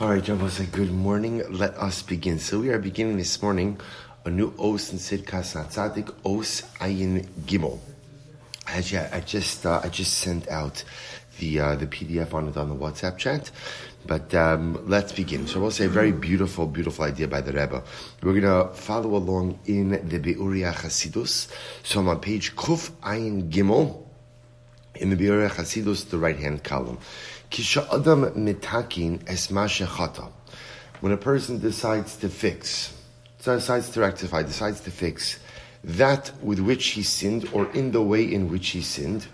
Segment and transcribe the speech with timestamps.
[0.00, 1.42] All right, Rabbi say good morning.
[1.50, 2.38] Let us begin.
[2.38, 3.78] So we are beginning this morning
[4.24, 7.78] a new Os and Tzidkas Tzadik Os Ayin Gimel.
[8.66, 8.80] I
[9.20, 10.82] just uh, I just sent out
[11.38, 13.50] the uh, the PDF on it on the WhatsApp chat.
[14.06, 15.46] But um, let's begin.
[15.46, 17.84] So I will say a very beautiful, beautiful idea by the Rebbe.
[18.22, 21.52] We're going to follow along in the Beuria Chasidus.
[21.84, 24.06] So I'm on page Kuf Ayin Gimel
[24.96, 26.98] in the Beuria Chasidus, the right hand column.
[27.50, 29.50] Kisha Adam mitakin es
[31.00, 32.94] When a person decides to fix,
[33.44, 35.38] decides to rectify, decides to fix
[35.84, 39.26] that with which he sinned or in the way in which he sinned.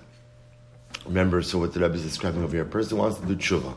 [1.05, 3.75] Remember, so what the Rebbe is describing over here, a person wants to do tshuva.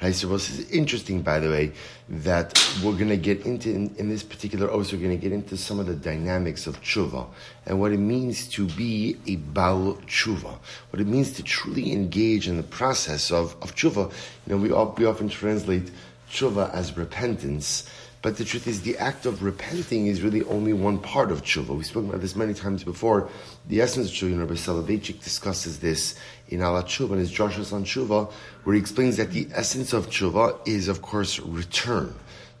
[0.00, 1.72] So this is interesting, by the way,
[2.08, 2.52] that
[2.84, 5.56] we're going to get into, in, in this particular oath, we're going to get into
[5.56, 7.26] some of the dynamics of tshuva
[7.64, 10.58] and what it means to be a bal tshuva,
[10.90, 14.12] what it means to truly engage in the process of, of tshuva.
[14.46, 15.90] You know, we, we often translate
[16.30, 17.88] tshuva as repentance,
[18.26, 21.68] but the truth is, the act of repenting is really only one part of tshuva.
[21.68, 23.28] We've spoken about this many times before.
[23.68, 26.16] The essence of tshuva, Rabbi Soloveitchik discusses this
[26.48, 28.32] in Al HaTshuva, in his Joshua on Tshuva,
[28.64, 32.12] where he explains that the essence of tshuva is, of course, return.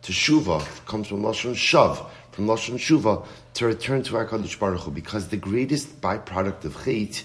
[0.02, 4.92] To tshuva comes from Lashon Shav, from Lashon Tshuva, to return to HaKadosh Baruch Hu,
[4.92, 7.24] because the greatest byproduct of Chait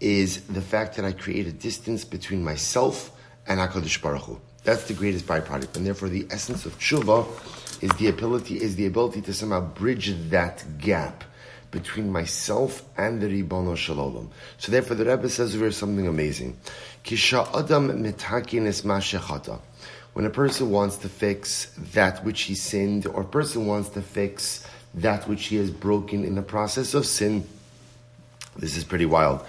[0.00, 3.12] is the fact that I create a distance between myself
[3.46, 4.40] and HaKadosh Baruch Hu.
[4.64, 7.26] That's the greatest byproduct, and therefore the essence of tshuva
[7.82, 11.24] is the ability is the ability to somehow bridge that gap
[11.72, 14.30] between myself and the Ribono Shalom.
[14.58, 16.56] So therefore the Rebbe says over something amazing.
[17.04, 18.84] Kisha Adam mitakin es.
[20.12, 24.02] When a person wants to fix that which he sinned, or a person wants to
[24.02, 27.48] fix that which he has broken in the process of sin,
[28.56, 29.44] this is pretty wild.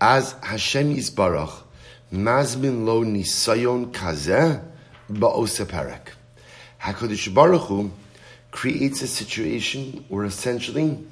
[0.00, 1.62] As Hashem Yisbarach,
[2.12, 4.60] mazmin lo nisayon kazeh
[5.08, 6.17] ba'oseperek.
[6.80, 7.90] HaKadosh Baruch Hu
[8.50, 11.04] creates a situation where essentially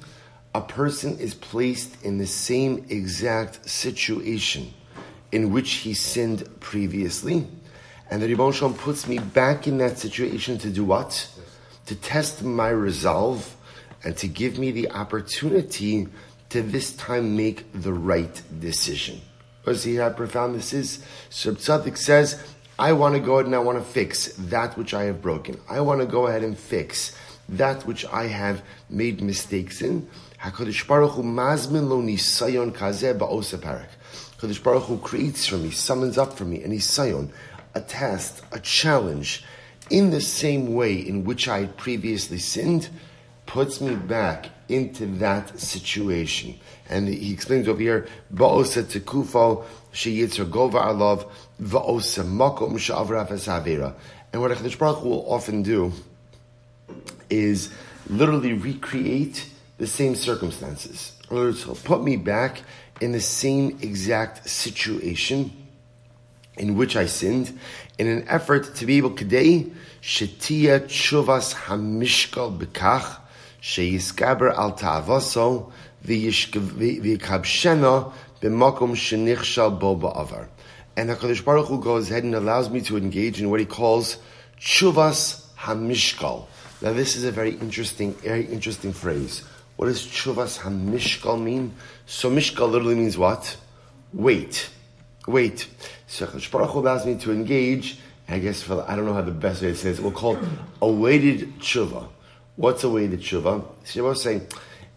[0.55, 4.73] a person is placed in the same exact situation
[5.31, 7.45] in which he sinned previously,
[8.09, 11.29] and the Ribbon Shalom puts me back in that situation to do what?
[11.87, 13.55] To test my resolve
[14.03, 16.07] and to give me the opportunity
[16.49, 19.21] to this time make the right decision.
[19.73, 21.03] see how profound this is?
[21.29, 22.41] So Tzaddik says,
[22.79, 25.59] I want to go ahead and I want to fix that which I have broken.
[25.67, 27.17] I want to go ahead and fix
[27.49, 30.07] that which I have made mistakes in.
[30.39, 33.87] HaKadosh Baruch Hu mazmin lo nisayon kazeh ba'osa parak.
[34.37, 37.31] HaKadosh Baruch Hu creates for me, summons up for me, a nisayon,
[37.73, 39.43] a test, a challenge,
[39.89, 42.89] in the same way in which I had previously sinned,
[43.47, 46.59] puts me back into that situation.
[46.89, 51.29] And he explains over here, ba'osa tekufo, sheyitzer gova alav,
[51.61, 53.93] va'osa makom sha'avra avera.
[54.31, 55.91] And what HaKadosh Baruch will often do
[57.29, 57.73] is
[58.09, 61.13] literally recreate the same circumstances.
[61.29, 62.61] In other words, he'll put me back
[63.01, 65.51] in the same exact situation
[66.57, 67.57] in which I sinned
[67.97, 69.67] in an effort to be able today
[70.01, 73.17] shetia tshuvas hamishkal bekach
[73.61, 75.71] sheyiskaber al ta'avaso
[76.05, 80.47] v'yikabshena b'makom shenichshal bo ba'avar.
[80.95, 84.17] And HaKadosh Baruch Hu goes ahead and allows me to engage in what he calls
[84.59, 86.47] tshuvas hamishkal.
[86.81, 89.43] Now this is a very interesting, very interesting phrase.
[89.75, 91.73] What does tshuvas hamishkal mean?
[92.07, 93.57] So mishkal literally means what?
[94.13, 94.69] Wait.
[95.27, 95.67] Wait.
[96.07, 99.21] So HaKadosh Baruch Hu allows me to engage, I guess for, I don't know how
[99.21, 100.43] the best way to say it, we'll call it
[100.81, 102.09] a weighted tshuva.
[102.57, 103.63] What's a weighted tshuva?
[103.83, 104.47] So I was saying,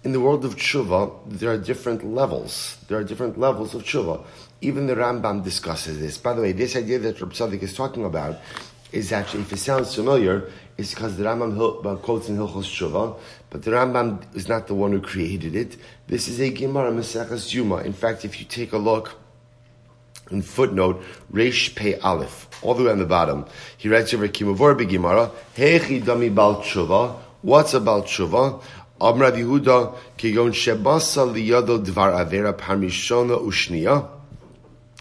[0.02, 2.78] in the world of tshuva, there are different levels.
[2.88, 4.24] There are different levels of tshuva.
[4.62, 6.16] Even the Rambam discusses this.
[6.16, 8.38] By the way, this idea that Reb Sadik is talking about
[8.92, 13.18] is actually, if it sounds familiar, it's because the Rambam uh, quotes in Hilchos Tshuva,
[13.50, 15.76] but the Rambam is not the one who created it.
[16.06, 17.84] This is a Gemara Maseches Yoma.
[17.84, 19.20] In fact, if you take a look
[20.30, 23.44] in footnote Reish Pei Aleph, all the way on the bottom,
[23.76, 27.18] he writes over Kimavor Gemara, Hechi Dami Bal Tshuva.
[27.42, 28.62] What's about Tshuva?
[29.00, 34.06] Amar Rav Yehuda Kigon Shebasa Liyado Dvar Avera Parmishona Ushniya.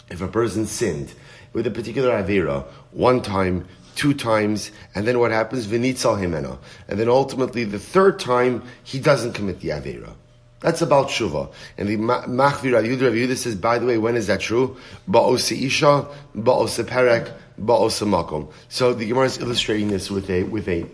[0.09, 1.13] If a person sinned
[1.51, 5.67] with a particular Avera one time, two times, and then what happens?
[5.67, 6.57] Vinitzal himena.
[6.87, 10.13] And then ultimately the third time, he doesn't commit the Avera.
[10.61, 11.51] That's about Shuva.
[11.77, 14.77] And the Machvir Rav Yehuda says, by the way, when is that true?
[15.09, 16.07] Ba'osa Isha,
[16.37, 18.49] Ba'osa Perek, Ba'osa Makom.
[18.69, 20.85] So the Gemara is illustrating this with a, with a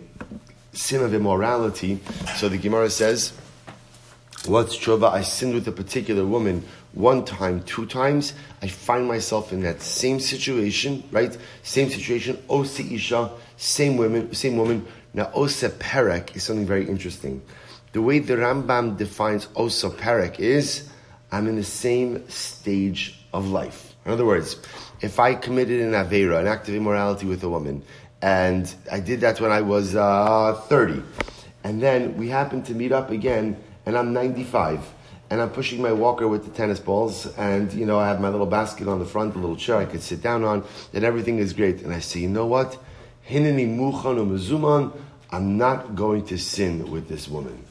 [0.76, 2.00] sin of immorality.
[2.36, 3.34] So the Gemara says,
[4.46, 5.12] What's tshuva?
[5.12, 6.64] I sinned with a particular woman
[6.96, 11.38] one time, two times, I find myself in that same situation, right?
[11.62, 14.88] Same situation, Ose Isha, same women, same woman.
[15.14, 17.42] Now, Osa Perek is something very interesting.
[17.92, 20.88] The way the Rambam defines Osa Perek is,
[21.32, 23.96] I'm in the same stage of life.
[24.06, 24.56] In other words,
[25.02, 27.84] if I committed an Avera, an act of immorality with a woman,
[28.26, 31.04] and I did that when I was uh, 30,
[31.64, 33.56] and then we happen to meet up again,
[33.86, 34.80] and I'm 95,
[35.30, 38.30] and I'm pushing my walker with the tennis balls, and you know I have my
[38.30, 41.38] little basket on the front, a little chair I could sit down on, and everything
[41.38, 41.84] is great.
[41.84, 42.80] And I say, you know what?
[43.30, 44.92] Hineni muchan umezuman.
[45.30, 47.64] I'm not going to sin with this woman.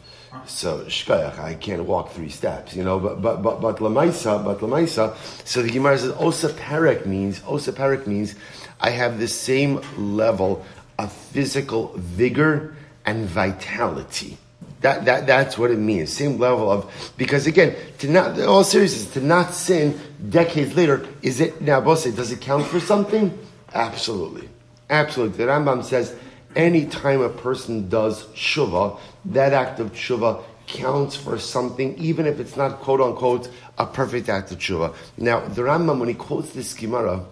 [0.46, 3.00] So shkayach, I can't walk three steps, you know.
[3.00, 5.16] But but but but lamaisa, but lamaisa.
[5.44, 8.36] So the Gemara says osa perek means osa perek means
[8.80, 10.64] I have the same level
[10.98, 12.76] of physical vigor
[13.06, 14.38] and vitality.
[14.80, 16.12] That, that, that's what it means.
[16.12, 19.98] Same level of, because again, to not, all seriousness, to not sin
[20.28, 23.36] decades later, is it, now, Bose, does it count for something?
[23.72, 24.48] Absolutely.
[24.90, 25.38] Absolutely.
[25.38, 26.14] The Rambam says,
[26.54, 32.38] any time a person does tshuva, that act of tshuva counts for something, even if
[32.38, 34.94] it's not quote unquote a perfect act of tshuva.
[35.16, 37.24] Now, the Rambam, when he quotes this Gemara,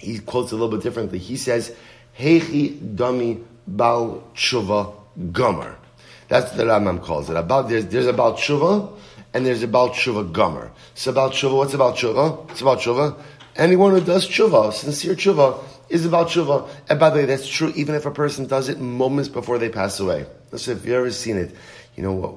[0.00, 1.18] he quotes a little bit differently.
[1.18, 1.74] He says,
[2.18, 4.94] Heichi dami bal tshuva
[5.32, 5.76] gomer.
[6.28, 7.36] That's what the Rambam calls it.
[7.36, 8.96] About there's there's about tshuva
[9.34, 10.70] and there's about tshuva gomer.
[10.94, 12.50] So about tshuva, what's about tshuva?
[12.50, 13.20] It's about tshuva.
[13.56, 16.68] Anyone who does tshuva, sincere tshuva, is about tshuva.
[16.88, 19.68] And by the way, that's true even if a person does it moments before they
[19.68, 20.26] pass away.
[20.56, 21.54] So if you've ever seen it,
[21.96, 22.34] you know, what?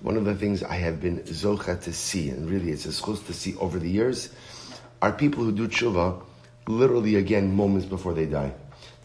[0.00, 3.26] one of the things I have been zocha to see, and really it's a supposed
[3.26, 4.30] to see over the years,
[5.02, 6.22] are people who do tshuva
[6.68, 8.52] literally again moments before they die.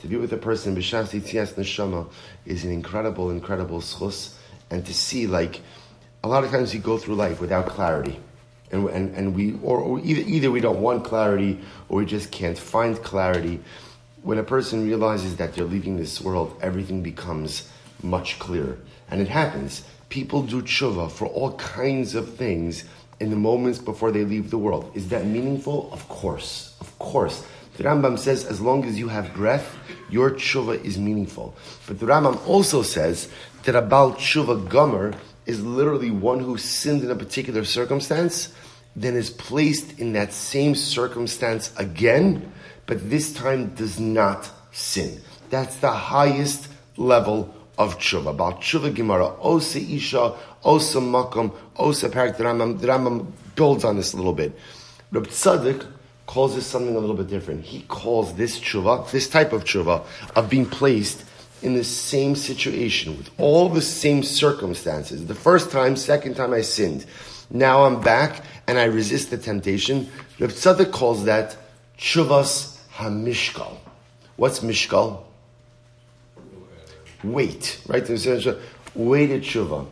[0.01, 2.09] To be with a person, b'shas yitzias neshama,
[2.45, 4.33] is an incredible, incredible schus.
[4.69, 5.61] And to see, like,
[6.23, 8.19] a lot of times you go through life without clarity.
[8.71, 11.59] And, and, and we, or, or either, either we don't want clarity,
[11.89, 13.59] or we just can't find clarity.
[14.23, 17.69] When a person realizes that they're leaving this world, everything becomes
[18.01, 18.77] much clearer.
[19.09, 19.83] And it happens.
[20.09, 22.85] People do tshuva for all kinds of things
[23.21, 24.91] in the moments before they leave the world.
[24.95, 25.89] Is that meaningful?
[25.93, 26.75] Of course.
[26.81, 27.45] Of course.
[27.77, 29.77] The Rambam says as long as you have breath,
[30.09, 31.55] your tshuva is meaningful.
[31.87, 33.29] But the Rambam also says
[33.63, 35.13] that a Baal tshuva gomer
[35.45, 38.53] is literally one who sinned in a particular circumstance,
[38.95, 42.51] then is placed in that same circumstance again,
[42.87, 45.21] but this time does not sin.
[45.49, 46.67] That's the highest
[46.97, 48.35] level of tshuva.
[48.35, 50.33] Baal tshuva gemura, osa isha,
[50.63, 52.37] osa makom, osa parak.
[52.37, 53.25] The Rambam, the Rambam
[53.55, 54.57] builds on this a little bit.
[55.11, 55.85] Reb Tzaddik
[56.25, 57.65] calls this something a little bit different.
[57.65, 60.05] He calls this tshuva, this type of tshuva,
[60.35, 61.25] of being placed
[61.61, 65.25] in the same situation with all the same circumstances.
[65.25, 67.05] The first time, second time I sinned.
[67.49, 70.09] Now I'm back and I resist the temptation.
[70.39, 71.57] Reb Tzaddik calls that
[71.97, 73.75] tshuvas hamishkal.
[74.37, 75.23] What's mishkal?
[77.23, 78.07] Weight, right?
[78.07, 79.87] Weighted tshuva.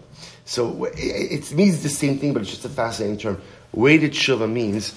[0.45, 3.41] So it means the same thing, but it's just a fascinating term.
[3.71, 4.95] Weighted tshuva means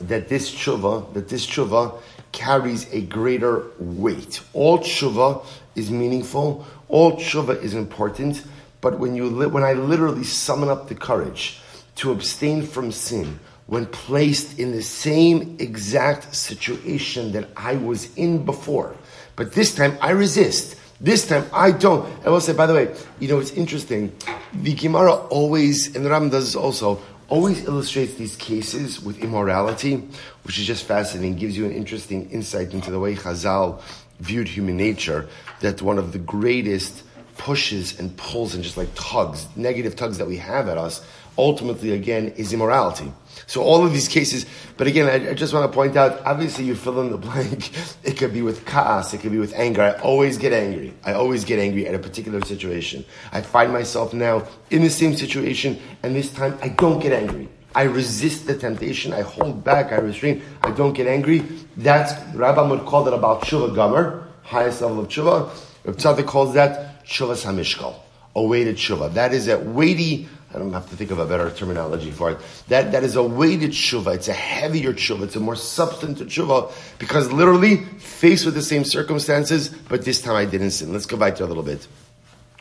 [0.00, 2.00] that this tshuva, that this tshuva
[2.32, 4.40] carries a greater weight.
[4.52, 5.44] All tshuva
[5.74, 6.66] is meaningful.
[6.88, 8.42] All tshuva is important.
[8.80, 11.60] But when you, li- when I literally summon up the courage
[11.96, 18.44] to abstain from sin, when placed in the same exact situation that I was in
[18.46, 18.96] before,
[19.36, 20.76] but this time I resist.
[21.00, 22.08] This time I don't.
[22.26, 24.12] I will say, by the way, you know, it's interesting.
[24.52, 29.96] The Gemara always, and the Ram does this also, always illustrates these cases with immorality,
[30.42, 33.80] which is just fascinating, gives you an interesting insight into the way Chazal
[34.18, 35.28] viewed human nature,
[35.60, 37.04] that one of the greatest
[37.38, 41.02] pushes and pulls and just like tugs, negative tugs that we have at us,
[41.38, 43.10] ultimately again is immorality.
[43.46, 44.44] So all of these cases,
[44.76, 47.70] but again, I, I, just want to point out, obviously you fill in the blank.
[48.04, 49.82] It could be with chaos, it could be with anger.
[49.82, 50.92] I always get angry.
[51.04, 53.04] I always get angry at a particular situation.
[53.32, 57.48] I find myself now in the same situation, and this time I don't get angry.
[57.74, 59.12] I resist the temptation.
[59.12, 59.92] I hold back.
[59.92, 60.42] I restrain.
[60.62, 61.44] I don't get angry.
[61.76, 65.50] That's Rabbi would call that about tshuva gomer, highest level of tshuva.
[65.88, 67.94] Rav Tzaddik calls that tshuvas hamishkal,
[68.36, 69.14] a weighted tshuva.
[69.14, 72.38] That is a weighty I don't have to think of a better terminology for it.
[72.68, 74.14] That, that is a weighted tshuva.
[74.14, 75.24] It's a heavier tshuva.
[75.24, 80.36] It's a more substantive tshuva because literally faced with the same circumstances, but this time
[80.36, 80.92] I didn't sin.
[80.92, 81.86] Let's go back to a little bit.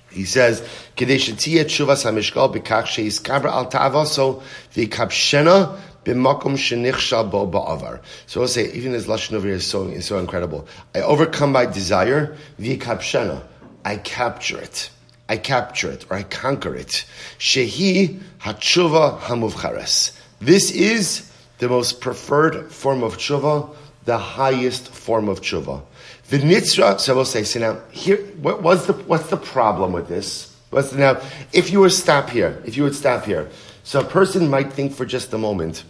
[0.10, 0.62] He says,
[0.96, 4.41] "Kadesh tshuvas hamishkal bekach sheiskabra al ta'avaso
[4.74, 5.77] v'kapshena
[6.14, 10.06] b'makom shenichsha bo ba'avar." So I'll say, even this lashon over here is so is
[10.06, 10.68] so incredible.
[10.96, 13.44] I overcome my desire v'kapshena.
[13.86, 14.90] I capture it.
[15.30, 17.06] I capture it or I conquer it.
[17.40, 20.18] Shehi hatshuva hamuvchares.
[20.40, 25.82] This is the most preferred form of tshuva, the highest form of tshuva.
[26.30, 29.94] The nitzra, so I will say, so now, here, what, what's, the, what's the problem
[29.94, 30.54] with this?
[30.70, 31.22] What's the, now,
[31.54, 33.50] if you were stop here, if you would stop here,
[33.84, 35.84] so a person might think for just a moment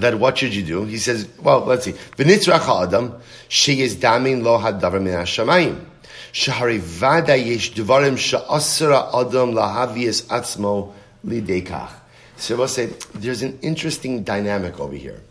[0.00, 0.84] that what should you do?
[0.84, 1.92] He says, well, let's see.
[1.92, 3.14] V'nitzra adam,
[3.48, 5.84] she is damin lo hadavar min hashamayim.
[6.32, 10.92] Shahari vada yesh dvarim sha'asra adam lahavias atzmo
[11.24, 11.90] lidekach.
[12.36, 15.22] So we'll say, there's an interesting dynamic over here.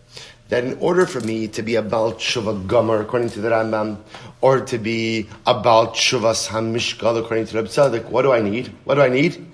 [0.50, 3.98] That in order for me to be a Baal Tshuva Gomer, according to the Rambam,
[4.41, 8.67] or to be a Baal Tshuvas HaMishkal, according to Reb Tzadok, what do I need?
[8.84, 9.45] What do I need?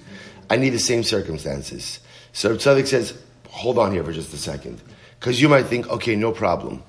[0.50, 2.00] I need the same circumstances.
[2.34, 3.18] So Reb Tzadok says,
[3.50, 4.82] hold on here for just a second.
[5.22, 6.82] Because you might think, okay, no problem.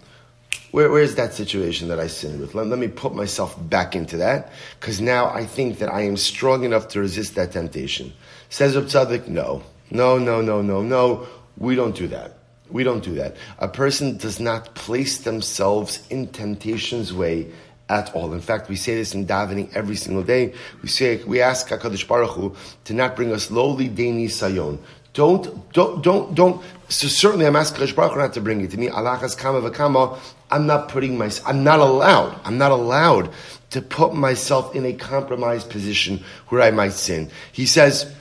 [0.71, 2.55] Where, where's that situation that I sinned with?
[2.55, 6.17] Let, let me put myself back into that, because now I think that I am
[6.17, 8.15] strong enough to resist that temptation.
[8.49, 9.62] Says Reb Tzadok, no.
[9.91, 11.27] No, no, no, no, no.
[11.59, 12.39] We don't do that.
[12.71, 13.37] We don't do that.
[13.59, 17.53] A person does not place themselves in temptation's way
[17.91, 18.33] at all.
[18.33, 20.55] In fact, we say this in davening every single day.
[20.81, 24.79] We say we ask Hakadosh Baruch Hu to not bring us lowly deni sayon.
[25.14, 26.62] Don't don't don't don't.
[26.88, 28.88] So certainly, I'm asking Hakadosh Baruch not to bring it to me.
[28.88, 30.19] Allah has kama v'kama.
[30.50, 31.31] I'm not putting my.
[31.47, 32.38] I'm not allowed.
[32.45, 33.31] I'm not allowed
[33.71, 37.31] to put myself in a compromised position where I might sin.
[37.52, 38.12] He says.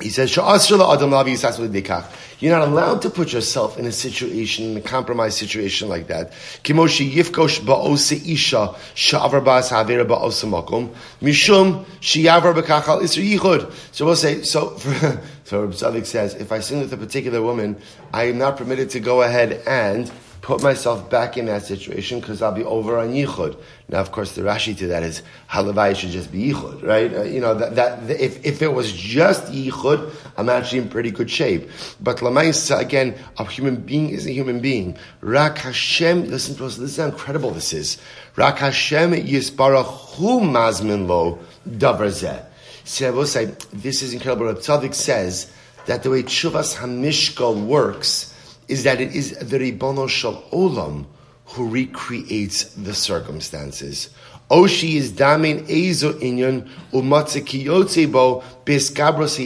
[0.00, 0.44] He says, You're
[2.56, 6.32] not allowed to put yourself in a situation, in a compromised situation like that.
[13.90, 15.64] So we'll say, so, for, so
[16.04, 17.76] says, if I sin with a particular woman,
[18.12, 20.08] I am not permitted to go ahead and
[20.40, 23.56] put myself back in that situation because I'll be over on Yichud.
[23.88, 27.12] Now, of course, the Rashi to that is Halavai should just be Yichud, right?
[27.12, 31.10] Uh, you know, that, that, if, if it was just Yichud, I'm actually in pretty
[31.10, 31.68] good shape.
[32.00, 34.96] But Lamaisa, again, a human being is a human being.
[35.20, 37.98] Rak Hashem, listen to us, listen how incredible this is.
[38.36, 42.44] Rak Hashem Yisbarach Hu Mazmin Lo Davar
[42.84, 44.46] See, I will say, this is incredible.
[44.46, 45.52] Rabbi Tzadik says
[45.86, 48.34] that the way Tshuvas Hamishkal works,
[48.68, 51.06] is that it is the Ribono Shal Olam
[51.46, 54.10] who recreates the circumstances.
[54.50, 59.38] Oshi is damin ezo inyan umatze kiyotze bo biskabros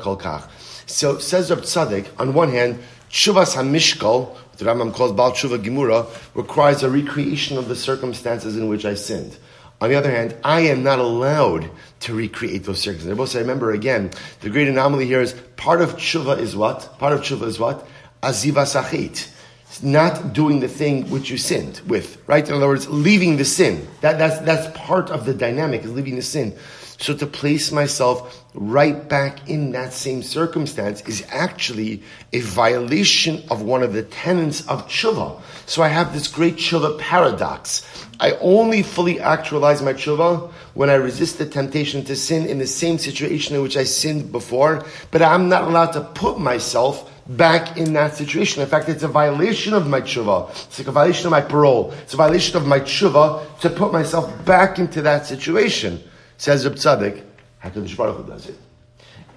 [0.00, 0.48] kolkach.
[0.86, 2.78] So says Rab Tzaddik, on one hand,
[3.10, 8.68] Tshuvas HaMishkal, the Rambam calls Baal Tshuva Gemura, requires a recreation of the circumstances in
[8.68, 9.36] which I sinned.
[9.80, 11.70] On the other hand, I am not allowed
[12.00, 13.36] to recreate those circumstances.
[13.36, 16.98] I remember again, the great anomaly here is part of tshuva is what?
[16.98, 17.86] Part of tshuva is what?
[18.22, 19.34] Aziva sachit.
[19.82, 22.46] Not doing the thing which you sinned with, right?
[22.46, 23.86] In other words, leaving the sin.
[24.00, 26.56] That, that's, that's part of the dynamic, is leaving the sin.
[27.00, 33.62] So to place myself right back in that same circumstance is actually a violation of
[33.62, 35.40] one of the tenets of tshuva.
[35.66, 37.86] So I have this great tshuva paradox.
[38.18, 42.66] I only fully actualize my tshuva when I resist the temptation to sin in the
[42.66, 47.76] same situation in which I sinned before, but I'm not allowed to put myself back
[47.76, 48.62] in that situation.
[48.62, 50.50] In fact, it's a violation of my tshuva.
[50.50, 51.92] It's like a violation of my parole.
[52.02, 56.02] It's a violation of my tshuva to put myself back into that situation.
[56.38, 57.22] Says Reb Tzaddik,
[57.62, 58.58] HaKadosh Baruch Hu does it.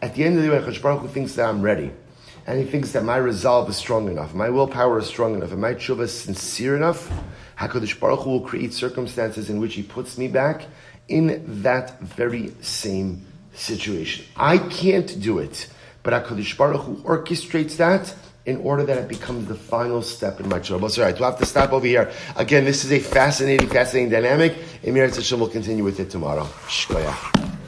[0.01, 1.91] At the end of the day, HaKadosh Baruch Hu thinks that I'm ready.
[2.47, 5.61] And he thinks that my resolve is strong enough, my willpower is strong enough, and
[5.61, 7.11] my tshuva is sincere enough,
[7.59, 10.65] HaKadosh Baruch Hu will create circumstances in which he puts me back
[11.07, 14.25] in that very same situation.
[14.35, 15.67] I can't do it.
[16.03, 18.13] But HaKadosh Baruch Hu orchestrates that
[18.45, 20.89] in order that it becomes the final step in my trouble.
[20.89, 22.11] All right, we'll have to stop over here.
[22.35, 24.55] Again, this is a fascinating, fascinating dynamic.
[24.83, 26.45] Emir Hashem will continue with it tomorrow.
[26.67, 27.60] Shkoyah.